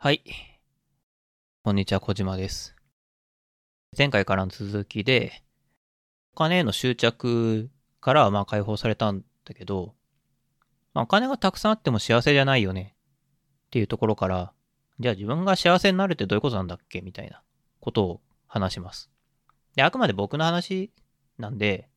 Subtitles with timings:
[0.00, 0.22] はい。
[1.64, 2.76] こんにちは、小島です。
[3.98, 5.42] 前回からの続きで、
[6.34, 7.68] お金への執着
[8.00, 9.96] からはまあ解放されたんだけど、
[10.94, 14.52] まあ、お金がたくさんあっても幸せじゃないよねっていうところから、
[15.00, 17.00] じゃあ自分が幸せになるってどういうことなんだっけ？
[17.00, 17.42] みたいな
[17.80, 19.10] ことを話します。
[19.74, 20.92] で、あくまで僕の話
[21.38, 21.88] なんで、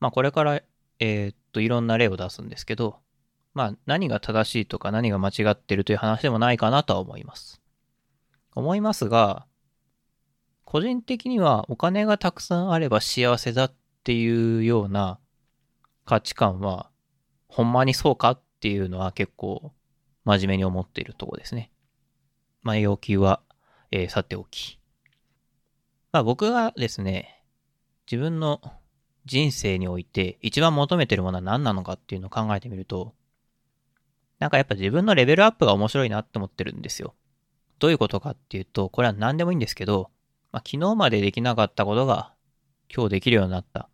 [0.00, 0.62] まあこれから、
[0.98, 2.98] えーっと、いろんな例を出すんですけど、
[3.54, 7.60] まあ何が正しいとか何が間違ってるという話でもないかなとは思います。
[8.54, 9.46] 思いますが、
[10.64, 15.18] 個人的にはお金がたくさんあれば幸せだっていうような
[16.04, 16.90] 価値観は、
[17.48, 19.72] ほんまにそうかっていうのは結構
[20.24, 21.70] 真面目に思っているとこですね。
[22.62, 23.40] まあ要求は、
[23.90, 24.78] えーさておき。
[26.12, 27.42] まあ僕がですね、
[28.10, 28.60] 自分の
[29.24, 33.14] 人生において一番求めてるものは何なのかっていうのを考えてみると、
[34.38, 37.14] なんかやっぱ自分のレベルアップが面白いなって思ってるんですよ。
[37.78, 40.10] どういうことかっていうと、これは何でもいいんですけど、
[40.52, 42.34] まあ、昨日までできなかったことが
[42.94, 43.88] 今日できるようになった。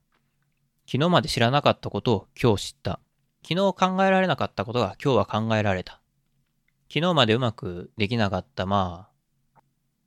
[0.86, 3.00] 昨日まで知らなかったことを今日知った。
[3.46, 6.00] 昨日考えられなかったことが今日は考えられた。
[6.88, 9.08] 昨日までうまくできなかった、ま
[9.56, 9.60] あ、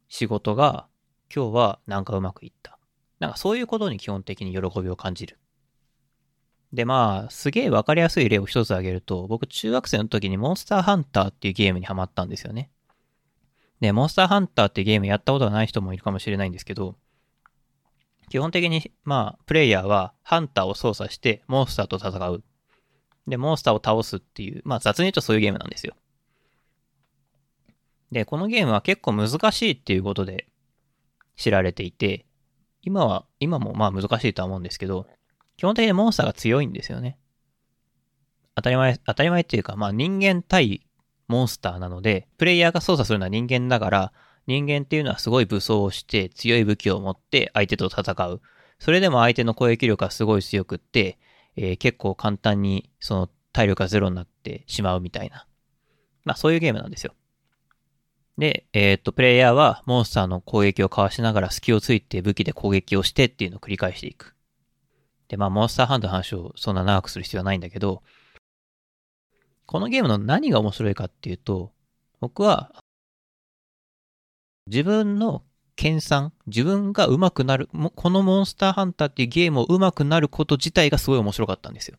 [0.08, 0.88] 仕事が
[1.34, 2.80] 今日はなんかうまくいった。
[3.20, 5.40] なんかそういうことに基本的に喜びを感じる。
[6.74, 12.70] で、まあ、すげえわかりやすい例を一つ挙げると、僕中学生の時にモンスターハンターっていうゲームにハマったんですよね。
[13.80, 16.96] で、モンスターハンターっていうゲームやったことがない人もいるかもしれないんですけど、
[18.30, 22.44] 基本的に、まあ、プレイヤーはハンターを操作してモンスターと戦う。
[23.28, 25.96] で、モンスターを倒すっていう、まあ雑に言うとそういうゲームなんですよ。
[28.12, 30.48] で、このゲームは結構難しいっていうことで
[31.36, 32.26] 知られていて、
[32.82, 35.08] 今は、今もまあ難しいとは思うんですけど、
[35.58, 37.18] 基本的にモンスターが強いんですよね。
[38.56, 40.88] 当たり前、当たり前っていうか、まあ人間対
[41.28, 44.14] モンスターなので、プレイヤーが操作するのは人間だから、
[44.46, 48.42] 人間っていうのはすごい武装をして強い武器を持って相手と戦う。
[48.80, 51.18] それでも相手の攻撃力がすごい強くって、
[51.56, 55.48] えー結構簡単にその体力がゼロになってしまうみたいな。
[56.24, 57.14] まあそういうゲームなんですよ。
[58.38, 64.37] で、えーっと、プレイヤーはモンスターの攻撃をかわしながら隙をついて武器で攻撃をしてっていうのを繰り返していく。
[65.28, 68.04] で、まあ、モンスターハンターの話をそんな長くする必要はないんだけど、
[69.66, 71.74] このゲームの何が面白いかっていうと、
[72.20, 72.72] 僕は、
[74.68, 75.44] 自分の
[75.76, 81.98] 研鑽、自分が上手くなる、このモンスターハンターっていうゲームを上手くなること自体がすごい面白かったんですよ。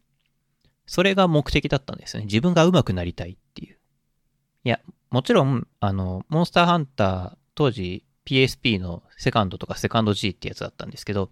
[0.86, 2.26] それが目的だったんですよね。
[2.26, 3.76] 自分が上手くなりたいっていう。
[4.64, 4.80] いや、
[5.10, 11.30] もちろん、あの、モンスターハンター、当時 PSP のセカンドとかセカンド G ってやつだったんですけど、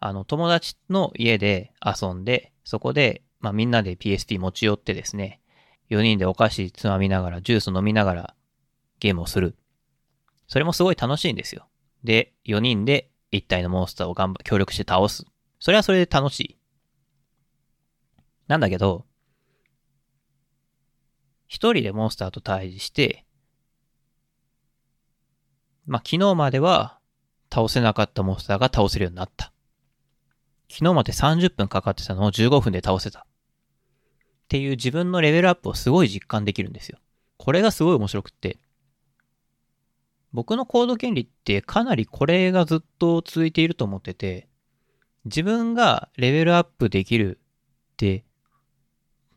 [0.00, 5.40] あの、友達の家で遊んで、そこで、まあみんなで PSP 持ち寄ってですね、
[5.90, 8.34] 4人でお菓子つまみながら、ジュース飲みながら
[9.00, 9.56] ゲームをする。
[10.46, 11.68] それもすごい楽しいんですよ。
[12.04, 15.24] で、4人で1体のモンスターを頑張、協力して倒す。
[15.60, 16.58] それはそれで楽しい。
[18.46, 19.06] なんだけど、
[21.46, 23.24] 一人でモンスターと対峙して、
[25.86, 26.98] まあ、昨日までは
[27.52, 29.52] 倒せなかったモンスターが倒せるようになった。
[30.70, 33.20] 昨日まで30分かかってたのを15分で倒せた。
[33.20, 33.24] っ
[34.48, 36.98] ていう自分のレベルアップをすごい実感できるんですよ。
[37.36, 38.58] これがすごい面白くって。
[40.32, 44.48] 僕のコード原理ってかなりこれがずっと続いていると思ってて、
[45.24, 47.38] 自分がレベルアップできる
[47.92, 48.24] って、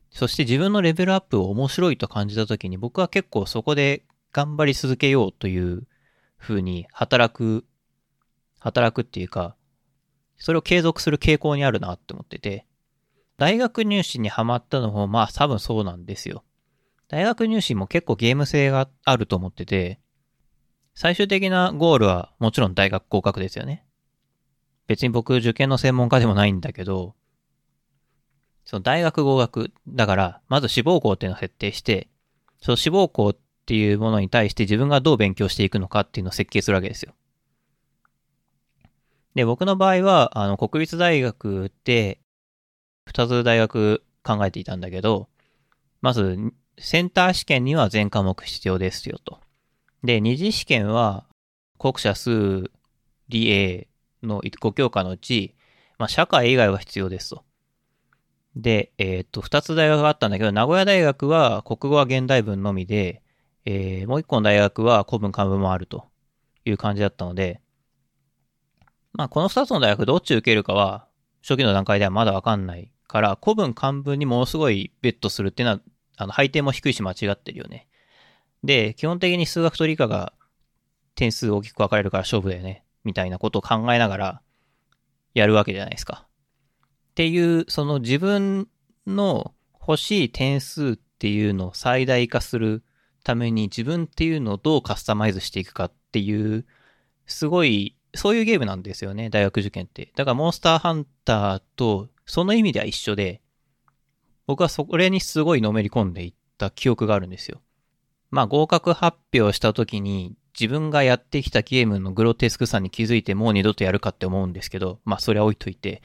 [0.09, 4.03] そして自分のレベルアップを面白いと感じた時に僕は結構そこで
[4.33, 5.87] 頑張り続けようという
[6.37, 7.65] 風に働く、
[8.59, 9.55] 働くっていうか、
[10.41, 12.65] それを継続する傾向にあるなって思ってて、
[13.37, 16.43] 大学入試にハマったのもまあ多分そうなんですよ。
[17.07, 19.99] 大学入試も結構ゲーム性があると思ってて、
[20.95, 23.85] 最終的なゴールはもちろん大学合格ですよね。
[24.87, 27.13] 別に僕受験の専門家でもないんだけど、
[28.65, 32.09] その大学合格、だから、まず志望校っていうのを設定して、
[32.61, 33.37] その志望校っ
[33.67, 37.13] ていうものに対して自分がどう勉強していくのかっていうのを設計するわけですよ。
[39.35, 42.19] で、僕の場合は、あの、国立大学って、
[43.05, 45.29] 二つ大学考えていたんだけど、
[46.01, 46.37] まず、
[46.77, 49.39] センター試験には全科目必要ですよと。
[50.03, 51.25] で、二次試験は、
[51.77, 52.69] 国社数
[53.29, 53.87] 理 A
[54.23, 55.55] の5教科のうち、
[55.97, 57.43] まあ、社会以外は必要ですと。
[58.55, 63.21] で、えっ、と、二つ大学があったんだけど、名古屋大学は国語は現代文のみで、
[63.65, 66.05] えーもう一個の大学は古文漢文もあると
[66.65, 67.60] いう感じだったので、
[69.13, 71.07] まあ、この二つの大学どっち受けるかは、
[71.41, 75.81] 初期の段階ではまだわかんないから、古文漢文にものすごいベットするっていうのは、
[76.17, 77.87] あの、配点も低いし間違ってるよね。
[78.63, 80.33] で、基本的に数学と理科が
[81.15, 82.85] 点数大きく分かれるから勝負だよね。
[83.03, 84.41] みたいなことを考えながら
[85.33, 86.27] やるわけじゃないですか。
[87.11, 88.67] っていう、その自分
[89.07, 92.83] の欲しい点数っていうのを最大化する
[93.23, 96.65] ために自分っていうのをどうカスタマイズしていくかっていう、
[97.25, 100.11] すごい、そういうゲームなんですよね、大学受験って。
[100.15, 103.41] だからモンスターハンターとその意味では一緒で、
[104.47, 107.61] 僕はそれにすごいのめり込んでいった記憶があるんですよ。
[108.29, 116.01] まあ合格発表した時に自分がやってきたゲームのグロテスクさに気づいてもう二度とやるかって思うんですけど、まあそれは置いといて、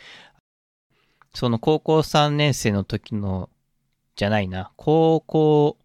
[1.34, 3.50] その高校3年生の時の、
[4.14, 5.76] じゃないな、高校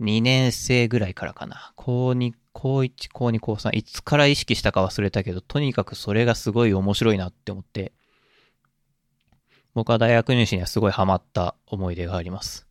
[0.00, 1.72] 2年生ぐらいからかな。
[1.76, 7.92] 高2、高1、高2、高3、いつから意識したか忘れたけど、とにかくそれがすごい面白いなって思って、
[9.74, 12.66] 僕は大学入試にはすごいハマった思い出があります。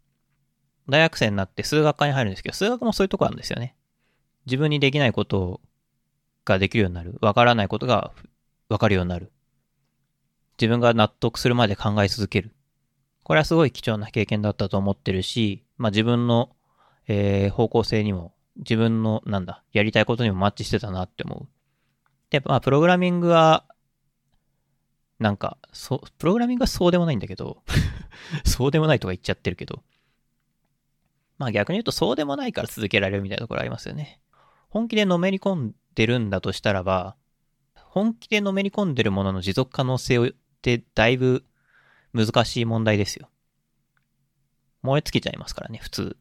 [0.87, 3.75] 大学生になって数学科に入るんですけど、数学もそういうとこあるんですよね。
[4.45, 5.61] 自分にできないこと
[6.45, 7.17] ができるようになる。
[7.21, 8.11] わからないことが
[8.69, 9.31] わかるようになる。
[10.59, 12.55] 自分が納得するまで考え続ける。
[13.23, 16.55] これはすごい貴重な経験だったと思ってるし、まあ自分の、
[17.07, 21.47] えー、方向性にも、自分の、なんだ、やりたいことにもマッチしてたなって思う。
[22.29, 23.65] で、まあプログラミングは、
[25.19, 27.63] なんか、そう、プログラミングはそうでもないんだけど
[28.43, 29.83] そうでもないとか言っちゃってるけど、
[31.37, 34.19] まあ逆に言うとそうでもないから続けられるみたいなところありますよね。
[34.69, 37.15] 本気でのめり込んでるんだとしたらば、
[37.75, 41.45] 本気でのめり込んでるものの持続可能性ってだいぶ
[42.13, 43.29] 難しい問題ですよ。
[44.81, 46.17] 燃え尽きちゃいますからね、普通。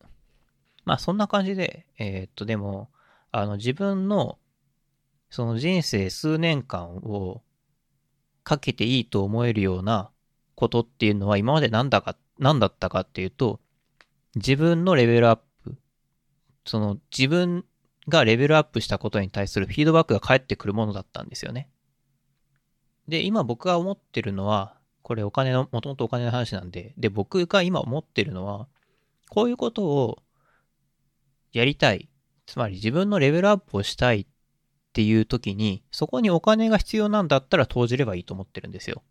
[0.84, 2.90] まあそんな感じで、えー、っとでも、
[3.30, 4.38] あの自分の
[5.30, 7.42] その人生数年間を
[8.44, 10.10] かけていいと思えるような
[10.54, 13.58] ことっていうのは今まで何だか、何だったかっていうと、
[14.36, 15.76] 自分のレベルアップ、
[16.64, 17.64] その自分
[18.08, 21.68] がレベルアップしたことに対するフィードバックが返ってくるものだったんですよね。
[23.08, 28.68] で、今僕が思ってるのは、これお金の、もともとお金の話なんで、で、僕が今思ってるのは、
[29.30, 30.22] こういうことを
[31.54, 32.08] やりたい。
[32.46, 34.26] つまり自分のレベルアップをしたいっ
[34.92, 39.02] ていう時に、そこにお金が必要なんだったら投じればいいと思ってるんですよ。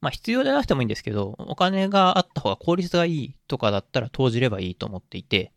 [0.00, 5.52] まあ必要でなくてもいいんですけど、お金があった方が効率がいいとかだったら投じればいいと思っていて、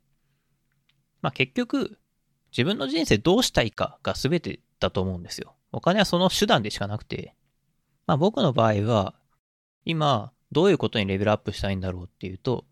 [1.21, 1.99] まあ結局、
[2.51, 5.55] 自分の人生どうしたいかが全てだと思うんですよ。
[5.71, 7.35] お金はその手段でしかなくて、
[8.05, 9.15] まあ僕の場合は、
[9.85, 12.65] 今、どういうことにレベルアップしたいんだろうっていうと、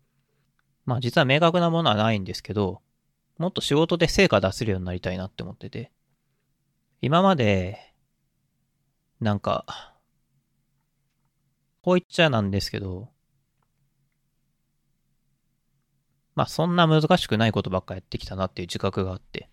[0.86, 2.80] まあ実は明確なものはないんですけど、
[3.38, 5.92] もっと仕事で成果出せるようになりたいなって思ってて、
[7.02, 7.92] 今まで、
[9.20, 9.94] なんか、
[11.82, 13.10] こう言っちゃなんですけど、
[16.34, 19.48] まあそんな難しくないことばっかやってきたなっていう自覚があって。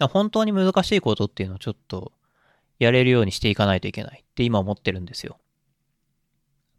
[0.00, 2.12] 本当に難しいことっていうのをちょっと
[2.78, 5.38] やれるようにしていかないといけないって今思ってるんですよ。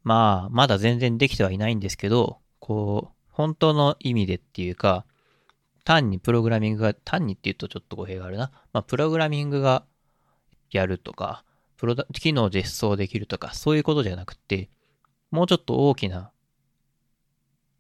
[0.06, 5.04] まあ、まだ全然できてはいないんですけど、こう、本当の意味でっていうか、
[5.84, 8.52] 単にプログラミングが、単にって言うとちょっと語弊があるな。
[8.72, 9.84] まあ、プログラミングが
[10.69, 11.44] やるとか、
[11.75, 14.69] プロダ、機能実装できるとか、そういうことじゃなくて、
[15.31, 16.31] もうちょっと大きな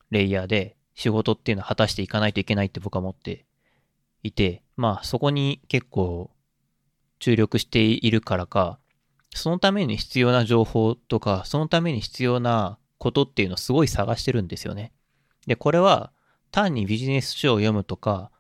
[0.09, 3.45] レイヤーで仕事っていうのを果たしていかないといけないって僕は思って
[4.23, 6.31] いて、まあそこに結構
[7.19, 8.79] 注力しているからか、
[9.35, 14.93] そのために必要な情報とか、そのために必要なことっていうのをすごい探してるんですよね。
[15.45, 16.11] で、これは
[16.51, 18.31] 単にビジネス書を読むとか、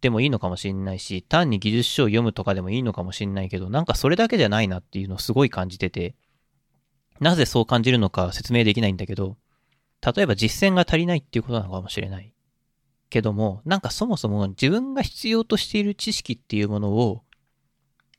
[0.00, 6.14] でもいいのかもしれないし、単に技術書を読むとかでもいいのかもしれないけど、なんかそれだけじゃないなっていうのをすごい感じてて、
[7.20, 9.36] なぜそう感じるのか説明できないんだけど、
[10.04, 12.32] 例えば実践が足りないっていうことなのかもしれない。
[13.10, 17.22] けども、なんかそもそも自分が必要としている知識っていうものを、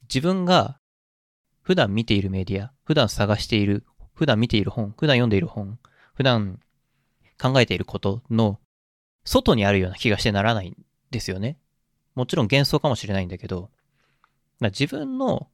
[0.04, 0.80] 自分が
[1.66, 5.80] 普段見ているメディア、普段探している、普段見ている本、普段読んでいる本、
[6.14, 6.60] 普段
[7.42, 8.60] 考えていることの
[9.24, 10.78] 外にあるような気がしてならないん
[11.10, 11.58] ですよね。
[12.14, 13.72] もちろん幻想かもしれないんだけど、
[14.62, 15.48] 自分の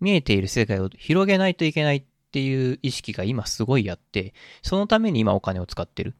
[0.00, 4.32] 見えている世界を広げないといけないっていう意識が今すごいあって、
[4.62, 6.16] そのために今お金を使ってる。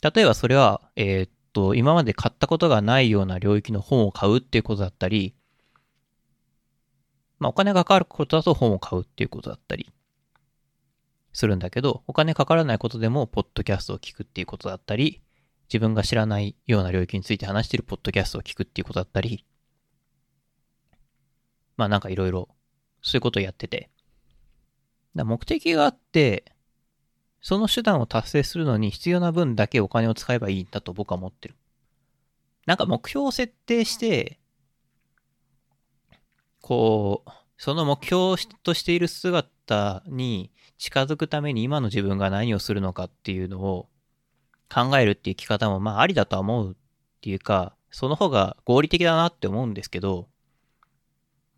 [0.00, 5.34] 例えばそれは、えー、っと、今まで買ったことがないような領域の本を買うっていうことだったり、
[7.42, 9.90] まあお金がかかることだと本を買うっていうことだったり
[11.32, 15.20] するんだけど、お金かからないことでもポッドキャストを聞くっていうことだったり、
[15.68, 19.44] 自分が知らないような領域について話してるポッドキャストを聞くっていうことだったり、
[21.76, 22.48] まあなんかいろいろ
[23.02, 23.90] そういうことをやってて、
[25.16, 26.44] だ目的があって、
[27.40, 31.56] その手段を達成するのに必要な分だけお金を使えばいいんだと僕は思ってる。
[32.66, 34.38] なんか目標を設定して、
[36.62, 43.88] こう、その目標としている姿に近づくために今の自分が何をするのかっていうのを
[44.72, 46.74] 考えるっていう生き方もまあありだとは思うっ
[47.20, 50.28] ていうか、その方が合理的だなって思うんですけど、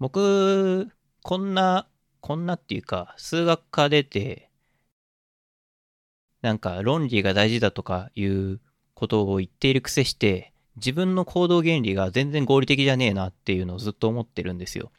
[0.01, 0.91] 僕、
[1.23, 1.87] こんな、
[2.21, 4.51] こんなっていうか、数学科出て、
[6.43, 8.61] なんか論理が大事だとかいう
[8.95, 14.91] ことを言っている癖して、自分の行動原理が全然合理的じゃねえなっていうのをずっと思ってるんですよ。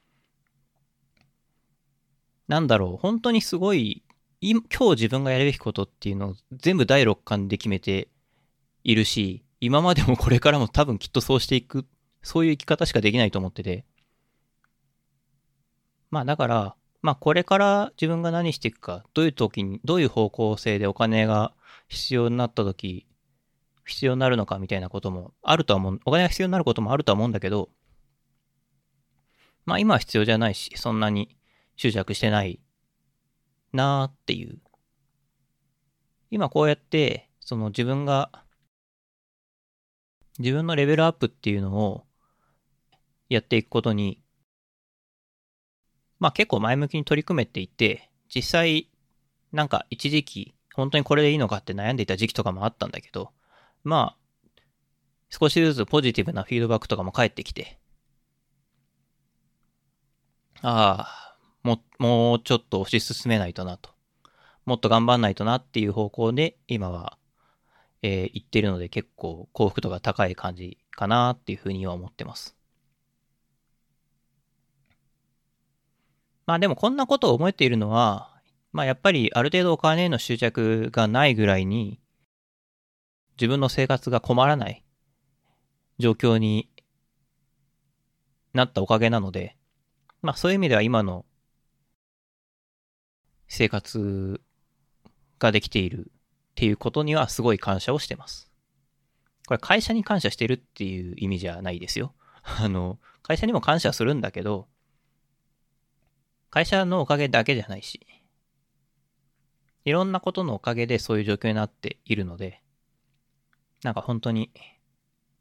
[2.47, 4.03] なんだろう、本当にすごい、
[4.41, 8.09] 今日自分がやるべきことっていうのを全部第六感で決めて
[8.83, 11.87] いるし、今までもこれからも多分きっとそうしていく、
[12.21, 13.85] そういう生き方しかできないと思ってて。
[16.11, 21.53] まあだから、まあこれから自分が何していくか、どういう時に、どういう方向性でお金が
[21.87, 23.07] 必要になった時、
[23.85, 27.69] 必要になるのかみたいなこともあるとは思う、お金が必要になることもあるとは思うんだけど、
[29.65, 31.37] まあ今は必要じゃないし、そんなに
[31.75, 32.59] 執着してない
[33.73, 34.59] なーっていう。
[36.31, 38.31] 今こうやって、その自分が、
[40.39, 42.05] 自分のレベルアップっていうのを
[43.29, 44.21] やっていくことに
[46.19, 48.89] まあ結構前向きに取り組めていて、実際、
[49.51, 53.31] なんか一時期、本当にこれでいいのかって悩んでいた時期とかもあったんだけど、
[53.85, 54.61] まあ、
[55.29, 57.79] 少しずつポジティブなフィードバックとかも返ってきて、
[60.61, 63.91] ああ、も、もうちょっと推し進めないとなと。
[64.65, 67.19] もっと頑張んないとなっていう方向で、今は、
[68.01, 72.55] えー、言ってるので結構幸福度が高い感じかなっていうふうには思ってます。
[76.47, 78.31] まあでもこんなことを思えているのは、
[78.71, 81.99] まあやっぱりある程度お金への執着がないぐらいに、
[83.37, 84.83] 自分の生活が困らない
[85.99, 86.69] 状況に
[88.53, 89.57] なったおかげなので、
[90.21, 91.25] まあそういう意味では今の
[93.47, 94.41] 生活
[95.39, 98.49] ができているっていうことにはすごい感謝をしてます。
[99.45, 102.15] これ会社に感謝してるっていう意味じゃないですよ。
[102.43, 104.67] あの、会社にも感謝するんだけど、
[106.49, 108.05] 会社のおかげだけじゃないし、
[109.83, 112.61] いろんなことのおかげでそういう状況になっているので、
[113.85, 114.51] なんか本当に、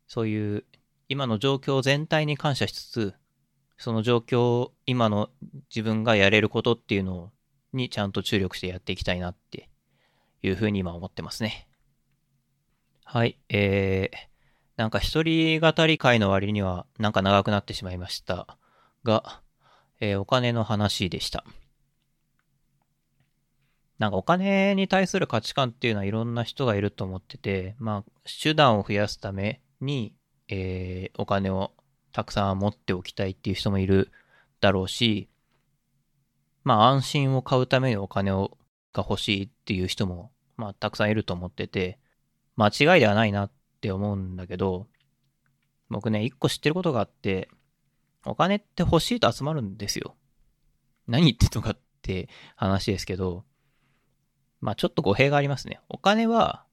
[0.06, 0.64] そういう
[1.08, 3.14] 今の状況全体に感謝しつつ、
[3.78, 5.30] その状況、今の
[5.74, 7.32] 自分がやれることっていうの
[7.72, 9.70] にちゃんと注力してやっていきたいなって
[10.42, 11.66] いうふうに今思ってますね。
[13.02, 14.16] はい、えー、
[14.76, 18.58] なんか一人語り会の割にはなんか長くなってしまいました
[19.04, 19.40] が、
[20.00, 21.46] えー、お金の話でした。
[24.04, 30.14] なんかお金に対する価値観っていうのはいろんな人がいると思ってて、まあ、手段を増やすために、
[30.48, 31.72] えー、お金を
[32.12, 34.12] たくさん持っておきたいっていう人もいる
[34.60, 35.30] だろうし、
[36.64, 38.58] まあ安心を買うためにお金を
[38.92, 41.98] が欲しいっていう人も、まあたくさんいると思ってて、
[42.56, 44.86] 間違いではないなって思うんだけど、
[45.88, 47.48] 僕ね、一個知ってることがあって、
[48.26, 50.14] お金って欲しいと集まるんですよ。
[51.06, 53.44] 何言ってんのかって話ですけど、
[54.64, 55.78] まあちょっと語弊がありますね。
[55.90, 56.64] お金は、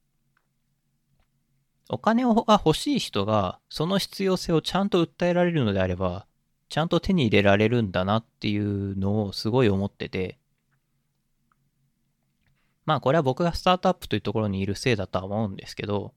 [1.90, 6.26] お金が欲しい人がその必要性をちゃんと訴えられるのであれば、
[6.70, 10.40] ちゃんと手に入れられるんだなっていうのをすごい思ってて、
[12.86, 16.14] まあこれは僕がスタートアップというところにいるせいだとは思うんですけど、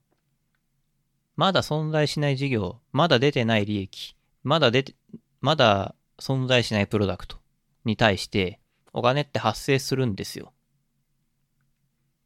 [1.35, 4.95] まだ存在しない事業、まだ出てない利益、まだ出て、
[5.41, 7.35] まだ存在しないプロダクト
[7.83, 8.61] に対して
[8.93, 10.53] お金って発生するんですよ。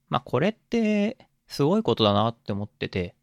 [0.10, 3.16] まあこれってすごいことだなって思ってて、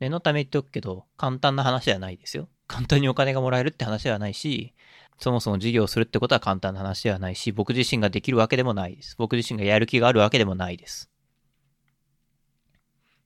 [0.00, 2.48] 念のため言っておくけど、簡単な話ではないですよ。
[2.66, 4.74] 簡単にお金がもらえるって話ではないし、
[5.18, 9.16] そもそも事業をするってことは簡単な話ではないし、僕自身ができるわけでもないです。
[9.18, 11.10] 僕自身がやる気があるわけでもないです。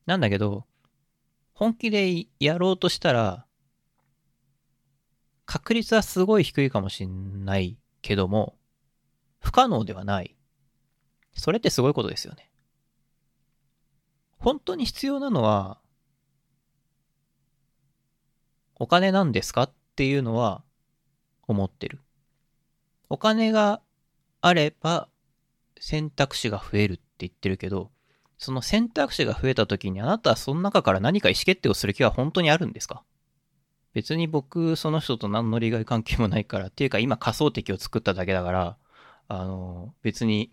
[0.07, 0.65] なんだけど、
[1.53, 3.47] 本気でやろうとしたら、
[5.45, 8.57] 確率はすごい低いかもしんないけども、
[9.41, 10.35] 不可能ではない。
[11.35, 12.51] それってすごいことですよね。
[14.39, 15.79] 本当に必要なのは、
[18.77, 20.63] お金なんですかっていうのは
[21.47, 22.01] 思ってる。
[23.09, 23.81] お金が
[24.41, 25.09] あれば
[25.79, 27.91] 選択肢が増えるって言ってるけど、
[28.39, 33.05] その選択肢が増えた時にあなたはその中から何か意思決定をする気は本当にあるんですか？
[33.93, 38.77] 別に僕、その人と何の利害関係もないから、っていうか今仮想敵を作っただけだから、
[39.29, 40.51] あの、別に、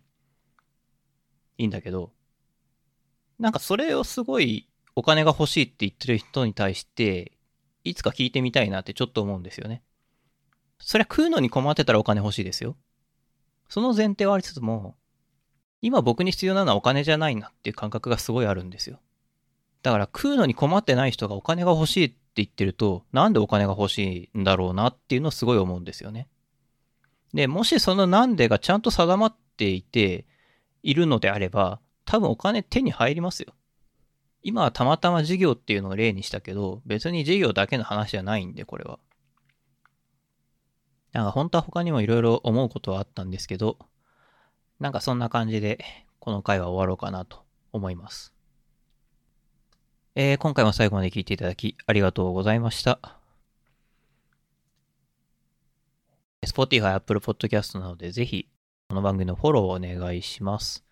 [1.59, 2.11] いいんだけど、
[3.37, 7.33] なんかそれをすごいお金が欲しいって言ってる人に対して、
[7.83, 9.83] いつか聞いてみたいなってちょっと思うんですよね。
[10.79, 12.77] そりゃ食うのに困ってたらお金欲しいですよ。
[13.67, 14.95] その前提はありつつも、
[15.81, 18.99] 今僕に必要なのはお金じゃないなっていう感覚がすごいあるんですよ。
[19.83, 26.29] だから食うのに困ってない人がお金が欲しいって言ってると、なんでお金が欲しいんだろうなっていうのをすごい思うんですよね。
[27.33, 30.25] で、もしそのなんでがちゃんと定まっていて、
[30.83, 33.53] いるのであれば、多分お金手に入りますよ。
[34.41, 38.99] 今はたまたま事業っていうのを例にしたけど、別に事業だけの話じゃないんで、これは。
[41.11, 43.77] なんか本当は他にもいろいろ思うことはあったんですけど、
[44.79, 45.83] なんかそんな感じで、
[46.19, 47.43] この回は終わろうかなと
[47.73, 48.33] 思います。
[50.15, 52.99] えー、今回も最後まで聞いていただきありがとうございました。
[56.45, 58.47] Spotify、Apple Podcast なのでぜひ
[58.91, 60.83] この番組のフォローをお願いします。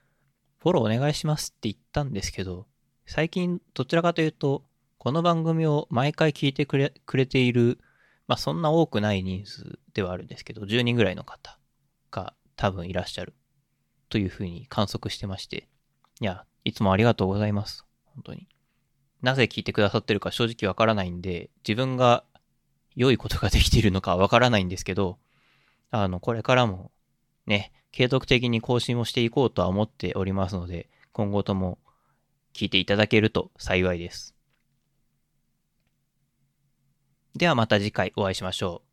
[0.60, 2.68] フォローお願いしますって言ったんですけど、
[3.08, 4.64] 最近どちらかというと、
[5.00, 7.80] この番組を毎回聞いてくれくれている、
[8.28, 11.58] まあそんな多くない人数ではあるんですけど、10人ぐらいの方
[12.12, 13.34] が多分いらっしゃる
[14.10, 15.68] というふうに観測してまして、
[16.22, 17.84] いや、いつもありがとうございます。
[18.14, 18.48] 本当に。
[19.24, 22.26] なぜ聞いてくださってるか正直わからないんで、自分が
[22.96, 25.18] 良いことができているのかわからないんですけど、
[25.90, 26.92] あの、これからも
[27.48, 31.80] ね、継続的に更新をしていこうとは思っておりますので、今後とも
[32.54, 34.36] 聞いていただけると幸いです。
[37.36, 38.87] ではまた次回お会いしましょう。